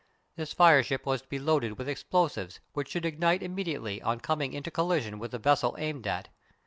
[0.35, 4.71] This fireship was to be loaded with explosives which should ignite immediately on coming into
[4.71, 6.27] collision with the vessel aimed at.